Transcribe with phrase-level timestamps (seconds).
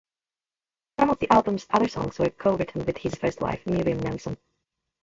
[0.99, 4.35] Some of the album's other songs were co-written with his first wife, Myriam Nelson.